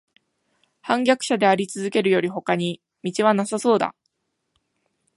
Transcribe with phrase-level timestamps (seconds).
[0.81, 3.93] 叛逆者でありつづけるよりほかに途はなさそうだ